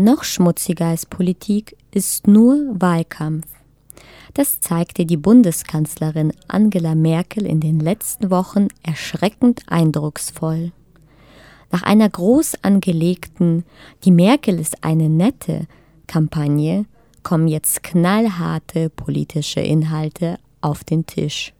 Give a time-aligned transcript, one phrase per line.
[0.00, 3.46] Noch schmutziger als Politik ist nur Wahlkampf.
[4.32, 10.72] Das zeigte die Bundeskanzlerin Angela Merkel in den letzten Wochen erschreckend eindrucksvoll.
[11.70, 13.64] Nach einer groß angelegten
[14.04, 15.66] Die Merkel ist eine nette
[16.06, 16.86] Kampagne
[17.22, 21.52] kommen jetzt knallharte politische Inhalte auf den Tisch,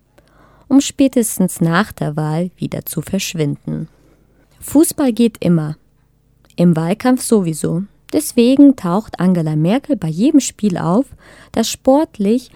[0.67, 3.89] um spätestens nach der Wahl wieder zu verschwinden.
[4.61, 5.77] Fußball geht immer,
[6.57, 7.83] im Wahlkampf sowieso.
[8.13, 11.07] Deswegen taucht Angela Merkel bei jedem Spiel auf,
[11.53, 12.51] das sportlich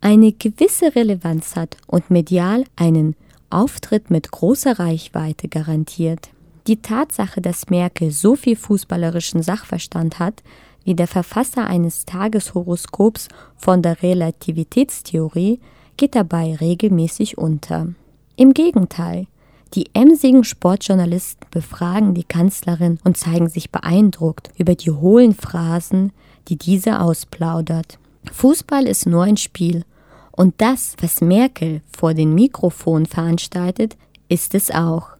[0.00, 3.16] eine gewisse Relevanz hat und medial einen
[3.50, 6.28] Auftritt mit großer Reichweite garantiert.
[6.66, 10.42] Die Tatsache, dass Merkel so viel fußballerischen Sachverstand hat,
[10.84, 15.60] wie der Verfasser eines Tageshoroskops von der Relativitätstheorie,
[15.96, 17.88] geht dabei regelmäßig unter.
[18.36, 19.26] Im Gegenteil,
[19.74, 26.12] die emsigen Sportjournalisten befragen die Kanzlerin und zeigen sich beeindruckt über die hohlen Phrasen,
[26.48, 27.98] die diese ausplaudert.
[28.32, 29.84] Fußball ist nur ein Spiel.
[30.32, 33.96] Und das, was Merkel vor den Mikrofonen veranstaltet,
[34.28, 35.10] ist es auch.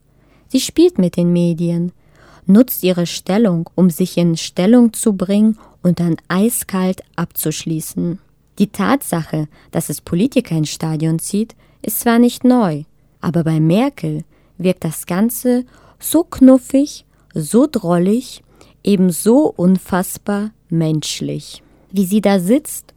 [0.48, 1.92] Sie spielt mit den Medien,
[2.46, 8.18] nutzt ihre Stellung, um sich in Stellung zu bringen und dann eiskalt abzuschließen.
[8.58, 12.84] Die Tatsache, dass es Politiker ins Stadion zieht, ist zwar nicht neu,
[13.20, 14.24] aber bei Merkel
[14.58, 15.64] wirkt das Ganze
[15.98, 18.42] so knuffig, so drollig,
[18.84, 21.62] ebenso unfassbar menschlich.
[21.90, 22.92] Wie sie da sitzt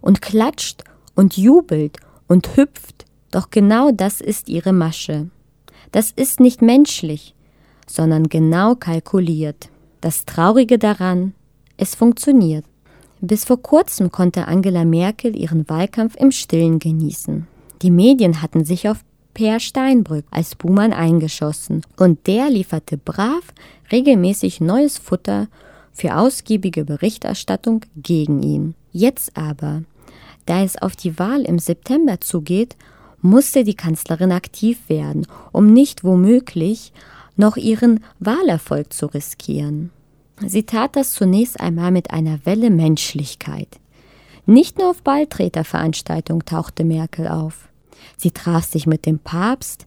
[0.00, 5.28] und klatscht und jubelt und hüpft, doch genau das ist ihre Masche.
[5.92, 7.34] Das ist nicht menschlich,
[7.86, 9.70] sondern genau kalkuliert.
[10.00, 11.34] Das Traurige daran,
[11.76, 12.64] es funktioniert.
[13.20, 17.46] Bis vor kurzem konnte Angela Merkel ihren Wahlkampf im Stillen genießen.
[17.82, 19.04] Die Medien hatten sich auf
[19.36, 23.52] Per Steinbrück als Buhmann eingeschossen und der lieferte brav
[23.92, 25.48] regelmäßig neues Futter
[25.92, 28.74] für ausgiebige Berichterstattung gegen ihn.
[28.92, 29.82] Jetzt aber,
[30.46, 32.76] da es auf die Wahl im September zugeht,
[33.20, 36.94] musste die Kanzlerin aktiv werden, um nicht womöglich
[37.36, 39.90] noch ihren Wahlerfolg zu riskieren.
[40.46, 43.68] Sie tat das zunächst einmal mit einer Welle Menschlichkeit.
[44.46, 47.68] Nicht nur auf Balltreterveranstaltungen tauchte Merkel auf.
[48.16, 49.86] Sie traf sich mit dem Papst,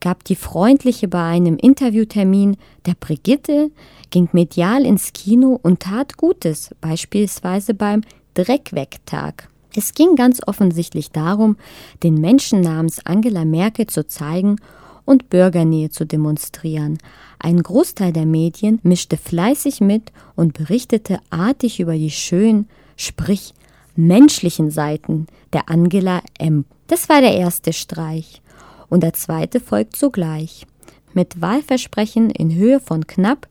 [0.00, 2.56] gab die Freundliche bei einem Interviewtermin
[2.86, 3.70] der Brigitte,
[4.10, 8.02] ging medial ins Kino und tat Gutes, beispielsweise beim
[8.34, 9.48] Dreckwegtag.
[9.74, 11.56] Es ging ganz offensichtlich darum,
[12.02, 14.56] den Menschen namens Angela Merkel zu zeigen
[15.04, 16.98] und Bürgernähe zu demonstrieren.
[17.38, 23.54] Ein Großteil der Medien mischte fleißig mit und berichtete artig über die schönen, sprich
[23.94, 26.64] menschlichen Seiten der Angela M.
[26.86, 28.40] Das war der erste Streich.
[28.88, 30.66] Und der zweite folgt sogleich.
[31.14, 33.48] Mit Wahlversprechen in Höhe von knapp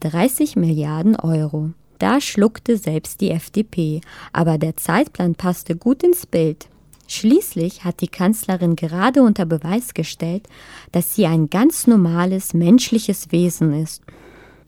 [0.00, 1.70] 30 Milliarden Euro.
[1.98, 4.02] Da schluckte selbst die FDP,
[4.32, 6.68] aber der Zeitplan passte gut ins Bild.
[7.08, 10.48] Schließlich hat die Kanzlerin gerade unter Beweis gestellt,
[10.92, 14.02] dass sie ein ganz normales menschliches Wesen ist.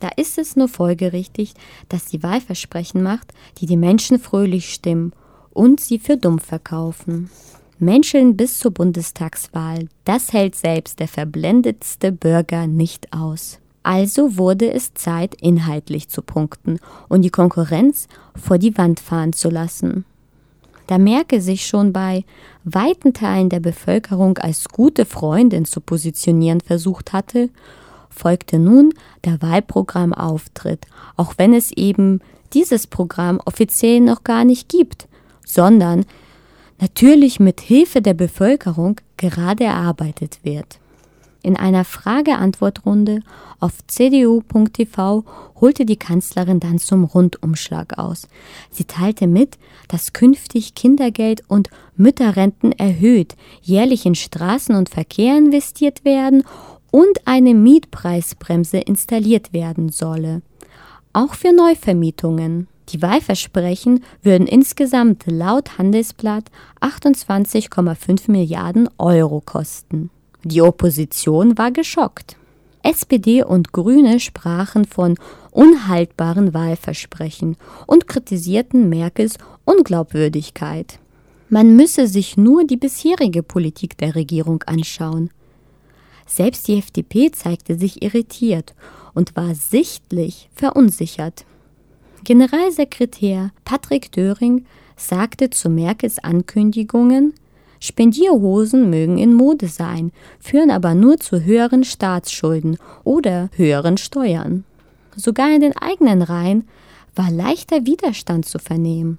[0.01, 1.55] Da ist es nur folgerichtig,
[1.89, 5.13] dass sie Wahlversprechen macht, die die Menschen fröhlich stimmen
[5.51, 7.31] und sie für dumm verkaufen.
[7.81, 13.61] Menscheln bis zur Bundestagswahl, das hält selbst der verblendetste Bürger nicht aus.
[13.83, 19.49] Also wurde es Zeit, inhaltlich zu punkten und die Konkurrenz vor die Wand fahren zu
[19.49, 20.05] lassen.
[20.89, 22.25] Da Merkel sich schon bei
[22.65, 27.51] weiten Teilen der Bevölkerung als gute Freundin zu positionieren versucht hatte,
[28.11, 28.93] folgte nun
[29.25, 32.21] der Wahlprogrammauftritt, auch wenn es eben
[32.55, 35.09] dieses Programm offiziell noch gar nicht gibt,
[35.45, 36.05] sondern
[36.81, 40.79] natürlich mit Hilfe der Bevölkerung gerade erarbeitet wird.
[41.43, 43.21] In einer Frage-Antwort-Runde
[43.61, 45.25] auf cdu.tv
[45.61, 48.29] holte die Kanzlerin dann zum Rundumschlag aus.
[48.71, 49.57] Sie teilte mit,
[49.87, 56.43] dass künftig Kindergeld und Mütterrenten erhöht, jährlich in Straßen und Verkehr investiert werden
[56.91, 60.43] und eine Mietpreisbremse installiert werden solle.
[61.13, 62.69] Auch für Neuvermietungen.
[62.89, 66.45] Die Wahlversprechen würden insgesamt laut Handelsblatt
[66.81, 70.11] 28,5 Milliarden Euro kosten.
[70.45, 72.37] Die Opposition war geschockt.
[72.83, 75.17] SPD und Grüne sprachen von
[75.51, 80.99] unhaltbaren Wahlversprechen und kritisierten Merkels Unglaubwürdigkeit.
[81.51, 85.31] Man müsse sich nur die bisherige Politik der Regierung anschauen.
[86.27, 88.75] Selbst die FDP zeigte sich irritiert
[89.15, 91.45] und war sichtlich verunsichert.
[92.25, 94.67] Generalsekretär Patrick Döring
[94.97, 97.35] sagte zu Merkels Ankündigungen,
[97.81, 100.11] Spendierhosen mögen in Mode sein,
[100.41, 104.65] führen aber nur zu höheren Staatsschulden oder höheren Steuern.
[105.15, 106.67] Sogar in den eigenen Reihen
[107.15, 109.19] war leichter Widerstand zu vernehmen.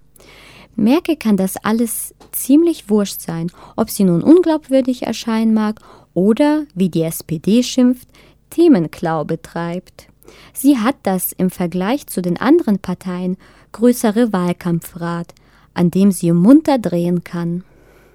[0.75, 5.79] Merkel kann das alles ziemlich wurscht sein, ob sie nun unglaubwürdig erscheinen mag
[6.13, 8.07] oder, wie die SPD schimpft,
[8.49, 10.08] Themenklau betreibt.
[10.53, 13.37] Sie hat das im Vergleich zu den anderen Parteien
[13.71, 15.33] größere Wahlkampfrad,
[15.73, 17.63] an dem sie munter drehen kann.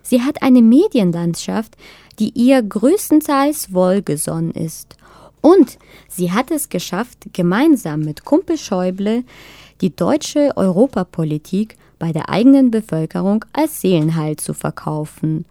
[0.03, 1.77] Sie hat eine Medienlandschaft,
[2.19, 4.97] die ihr größtenteils wohlgesonnen ist.
[5.41, 5.79] Und
[6.09, 9.25] sie hat es geschafft, gemeinsam mit Kumpel Schäuble
[9.81, 15.45] die deutsche Europapolitik bei der eigenen Bevölkerung als Seelenheil zu verkaufen.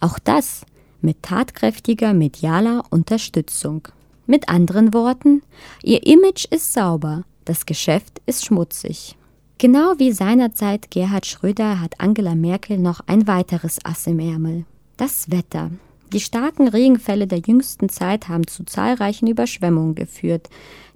[0.00, 0.62] Auch das
[1.00, 3.88] mit tatkräftiger medialer Unterstützung.
[4.30, 5.40] Mit anderen Worten,
[5.82, 9.16] ihr Image ist sauber, das Geschäft ist schmutzig.
[9.56, 14.66] Genau wie seinerzeit Gerhard Schröder hat Angela Merkel noch ein weiteres Ass im Ärmel.
[14.98, 15.70] Das Wetter.
[16.12, 20.50] Die starken Regenfälle der jüngsten Zeit haben zu zahlreichen Überschwemmungen geführt,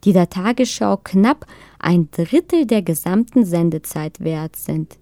[0.05, 1.47] die der Tagesschau knapp
[1.79, 4.99] ein Drittel der gesamten Sendezeit wert sind.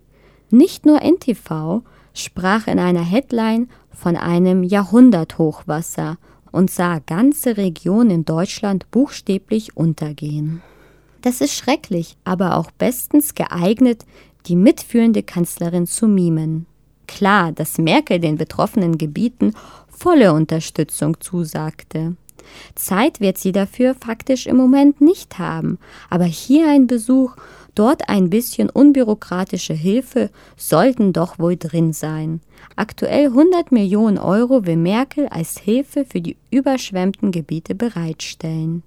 [0.51, 1.83] Nicht nur NTV
[2.15, 6.17] sprach in einer Headline von einem Jahrhunderthochwasser
[6.53, 10.63] und sah ganze Regionen in Deutschland buchstäblich untergehen.
[11.23, 14.05] Das ist schrecklich, aber auch bestens geeignet,
[14.47, 16.67] die mitfühlende Kanzlerin zu mimen.
[17.07, 19.55] Klar, dass Merkel den betroffenen Gebieten
[19.89, 22.17] volle Unterstützung zusagte.
[22.75, 27.37] Zeit wird sie dafür faktisch im Moment nicht haben, aber hier ein Besuch,
[27.75, 32.41] dort ein bisschen unbürokratische Hilfe sollten doch wohl drin sein.
[32.77, 38.83] Aktuell 100 Millionen Euro will Merkel als Hilfe für die überschwemmten Gebiete bereitstellen.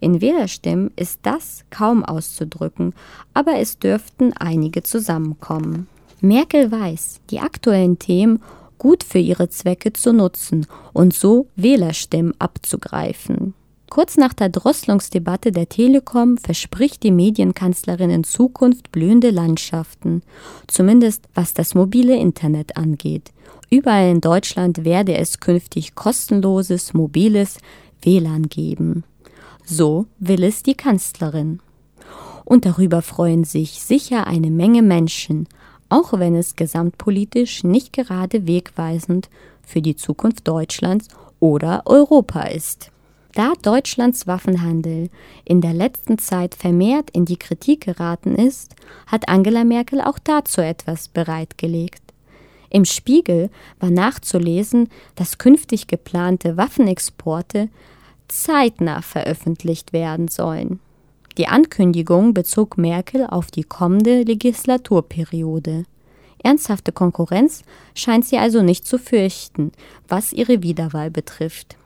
[0.00, 2.92] In Wählerstimmen ist das kaum auszudrücken,
[3.34, 5.86] aber es dürften einige zusammenkommen.
[6.20, 8.42] Merkel weiß, die aktuellen Themen
[8.78, 13.54] gut für ihre Zwecke zu nutzen und so Wählerstimmen abzugreifen.
[13.92, 20.22] Kurz nach der Drosselungsdebatte der Telekom verspricht die Medienkanzlerin in Zukunft blühende Landschaften,
[20.66, 23.32] zumindest was das mobile Internet angeht.
[23.68, 27.58] Überall in Deutschland werde es künftig kostenloses mobiles
[28.00, 29.04] WLAN geben.
[29.66, 31.60] So will es die Kanzlerin.
[32.46, 35.46] Und darüber freuen sich sicher eine Menge Menschen,
[35.90, 39.28] auch wenn es gesamtpolitisch nicht gerade wegweisend
[39.62, 41.08] für die Zukunft Deutschlands
[41.40, 42.91] oder Europa ist.
[43.34, 45.08] Da Deutschlands Waffenhandel
[45.44, 48.74] in der letzten Zeit vermehrt in die Kritik geraten ist,
[49.06, 52.02] hat Angela Merkel auch dazu etwas bereitgelegt.
[52.68, 53.50] Im Spiegel
[53.80, 57.68] war nachzulesen, dass künftig geplante Waffenexporte
[58.28, 60.80] zeitnah veröffentlicht werden sollen.
[61.38, 65.84] Die Ankündigung bezog Merkel auf die kommende Legislaturperiode.
[66.42, 67.62] Ernsthafte Konkurrenz
[67.94, 69.72] scheint sie also nicht zu fürchten,
[70.08, 71.76] was ihre Wiederwahl betrifft.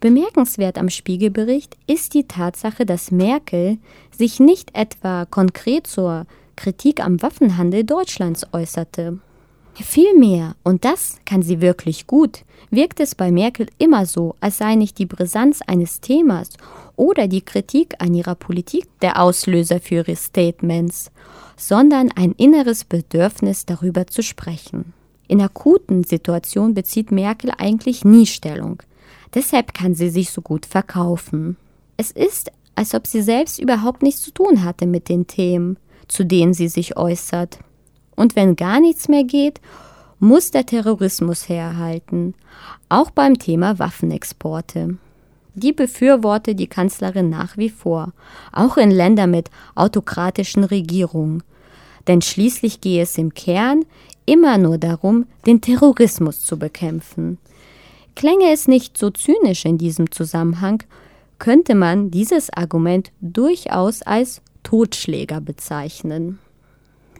[0.00, 3.78] Bemerkenswert am Spiegelbericht ist die Tatsache, dass Merkel
[4.16, 9.18] sich nicht etwa konkret zur Kritik am Waffenhandel Deutschlands äußerte.
[9.82, 14.76] Vielmehr, und das kann sie wirklich gut, wirkt es bei Merkel immer so, als sei
[14.76, 16.50] nicht die Brisanz eines Themas
[16.96, 21.10] oder die Kritik an ihrer Politik der Auslöser für ihre Statements,
[21.56, 24.92] sondern ein inneres Bedürfnis darüber zu sprechen.
[25.26, 28.82] In akuten Situationen bezieht Merkel eigentlich nie Stellung.
[29.34, 31.56] Deshalb kann sie sich so gut verkaufen.
[31.96, 36.24] Es ist, als ob sie selbst überhaupt nichts zu tun hatte mit den Themen, zu
[36.24, 37.58] denen sie sich äußert.
[38.16, 39.60] Und wenn gar nichts mehr geht,
[40.18, 42.34] muss der Terrorismus herhalten,
[42.88, 44.96] auch beim Thema Waffenexporte.
[45.54, 48.12] Die befürworte die Kanzlerin nach wie vor,
[48.52, 51.42] auch in Ländern mit autokratischen Regierungen.
[52.06, 53.84] Denn schließlich gehe es im Kern
[54.26, 57.38] immer nur darum, den Terrorismus zu bekämpfen.
[58.16, 60.82] Klänge es nicht so zynisch in diesem Zusammenhang,
[61.38, 66.38] könnte man dieses Argument durchaus als Totschläger bezeichnen.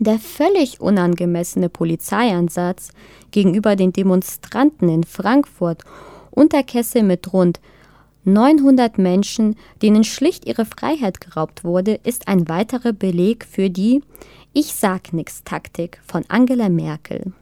[0.01, 2.91] Der völlig unangemessene Polizeieinsatz
[3.31, 5.85] gegenüber den Demonstranten in Frankfurt
[6.31, 7.61] unter Kessel mit rund
[8.25, 14.03] 900 Menschen, denen schlicht ihre Freiheit geraubt wurde, ist ein weiterer Beleg für die
[14.53, 17.33] Ich sag nix Taktik von Angela Merkel.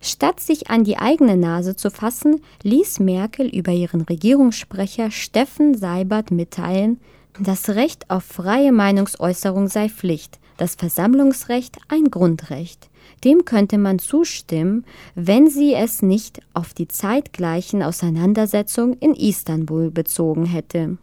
[0.00, 6.30] Statt sich an die eigene Nase zu fassen, ließ Merkel über ihren Regierungssprecher Steffen Seibert
[6.30, 7.00] mitteilen,
[7.40, 12.88] das Recht auf freie Meinungsäußerung sei Pflicht, das Versammlungsrecht ein Grundrecht.
[13.24, 14.84] Dem könnte man zustimmen,
[15.14, 20.98] wenn sie es nicht auf die zeitgleichen Auseinandersetzungen in Istanbul bezogen hätte.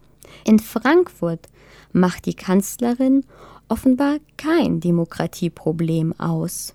[0.45, 1.49] In Frankfurt
[1.91, 3.25] macht die Kanzlerin
[3.67, 6.73] offenbar kein Demokratieproblem aus.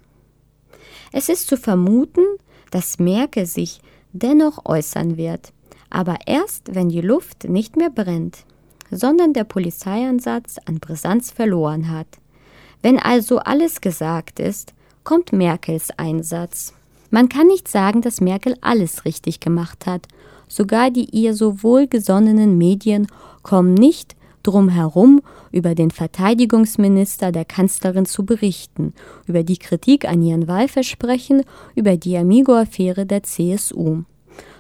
[1.13, 2.25] Es ist zu vermuten,
[2.71, 3.81] dass Merkel sich
[4.13, 5.53] dennoch äußern wird,
[5.91, 8.45] aber erst, wenn die Luft nicht mehr brennt,
[8.91, 12.07] sondern der Polizeieinsatz an Brisanz verloren hat
[12.83, 16.73] Wenn also alles gesagt ist, kommt Merkels Einsatz.
[17.11, 20.07] Man kann nicht sagen, dass Merkel alles richtig gemacht hat.
[20.49, 23.07] Sogar die ihr so wohlgesonnenen Medien
[23.43, 28.95] kommen nicht drum herum, über den Verteidigungsminister der Kanzlerin zu berichten,
[29.27, 31.43] über die Kritik an ihren Wahlversprechen,
[31.75, 34.03] über die Amigo-Affäre der CSU.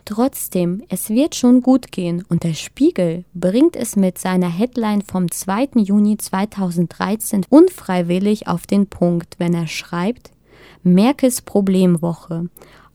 [0.06, 5.28] Trotzdem, es wird schon gut gehen und der Spiegel bringt es mit seiner Headline vom
[5.28, 5.70] 2.
[5.82, 10.30] Juni 2013 unfreiwillig auf den Punkt, wenn er schreibt,
[10.84, 12.48] Merkels Problemwoche,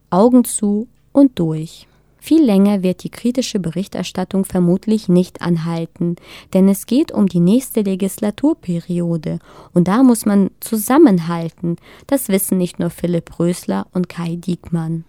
[0.10, 1.86] Augen zu und durch.
[2.18, 6.15] Viel länger wird die kritische Berichterstattung vermutlich nicht anhalten,
[6.53, 9.39] denn es geht um die nächste Legislaturperiode
[9.74, 11.75] und da muss man zusammenhalten.
[12.08, 15.03] Das wissen nicht nur Philipp Rösler und Kai Diekmann.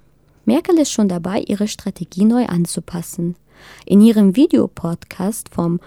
[0.44, 3.36] Merkel ist schon dabei, ihre Strategie neu anzupassen.
[3.86, 5.80] In ihrem Videopodcast vom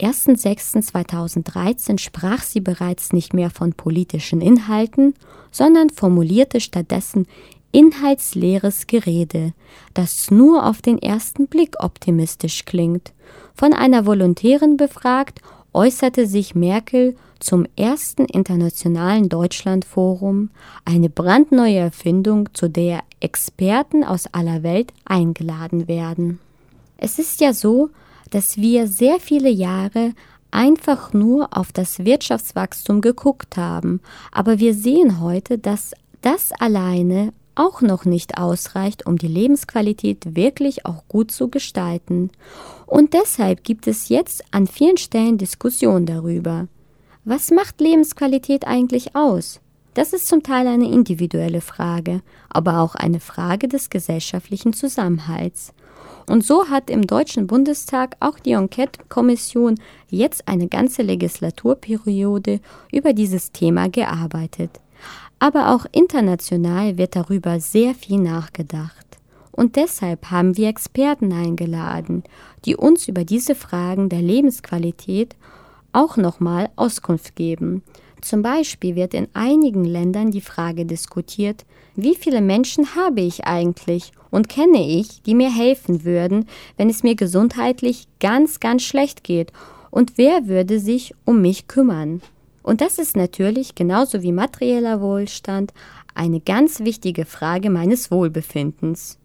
[0.00, 5.14] 1.6.2013 sprach sie bereits nicht mehr von politischen Inhalten,
[5.52, 7.26] sondern formulierte stattdessen
[7.72, 9.52] inhaltsleeres Gerede,
[9.94, 13.12] das nur auf den ersten Blick optimistisch klingt.
[13.54, 15.40] Von einer Volontärin befragt,
[15.72, 20.50] äußerte sich Merkel zum ersten internationalen Deutschlandforum,
[20.84, 26.38] eine brandneue Erfindung, zu der Experten aus aller Welt eingeladen werden.
[26.98, 27.90] Es ist ja so,
[28.30, 30.12] dass wir sehr viele Jahre
[30.50, 34.00] einfach nur auf das Wirtschaftswachstum geguckt haben,
[34.32, 40.86] aber wir sehen heute, dass das alleine auch noch nicht ausreicht, um die Lebensqualität wirklich
[40.86, 42.30] auch gut zu gestalten.
[42.86, 46.68] Und deshalb gibt es jetzt an vielen Stellen Diskussionen darüber.
[47.24, 49.60] Was macht Lebensqualität eigentlich aus?
[49.94, 55.72] Das ist zum Teil eine individuelle Frage, aber auch eine Frage des gesellschaftlichen Zusammenhalts.
[56.28, 62.60] Und so hat im Deutschen Bundestag auch die Enquete-Kommission jetzt eine ganze Legislaturperiode
[62.92, 64.80] über dieses Thema gearbeitet.
[65.40, 69.06] Aber auch international wird darüber sehr viel nachgedacht.
[69.50, 72.22] Und deshalb haben wir Experten eingeladen,
[72.64, 75.34] die uns über diese Fragen der Lebensqualität
[75.92, 77.82] auch nochmal Auskunft geben.
[78.20, 81.64] Zum Beispiel wird in einigen Ländern die Frage diskutiert,
[81.96, 87.02] wie viele Menschen habe ich eigentlich und kenne ich, die mir helfen würden, wenn es
[87.02, 89.52] mir gesundheitlich ganz, ganz schlecht geht,
[89.90, 92.22] und wer würde sich um mich kümmern?
[92.70, 95.72] Und das ist natürlich genauso wie materieller Wohlstand
[96.14, 99.18] eine ganz wichtige Frage meines Wohlbefindens.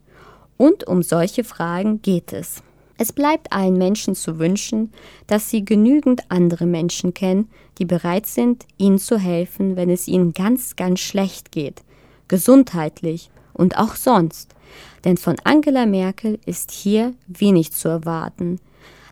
[0.56, 2.64] Und um solche Fragen geht es.
[2.98, 4.92] Es bleibt allen Menschen zu wünschen,
[5.28, 7.48] dass sie genügend andere Menschen kennen,
[7.78, 11.84] die bereit sind, ihnen zu helfen, wenn es ihnen ganz, ganz schlecht geht,
[12.26, 14.56] gesundheitlich und auch sonst.
[15.04, 18.58] Denn von Angela Merkel ist hier wenig zu erwarten.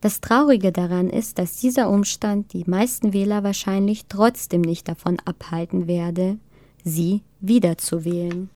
[0.04, 5.86] Das Traurige daran ist, dass dieser Umstand die meisten Wähler wahrscheinlich trotzdem nicht davon abhalten
[5.86, 6.36] werde,
[6.84, 8.50] sie wiederzuwählen.